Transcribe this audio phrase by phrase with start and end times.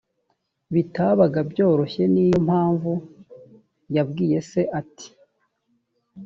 [0.73, 2.91] bitabaga byoroshye ni yo mpamvu
[3.95, 5.07] yabwiye se ati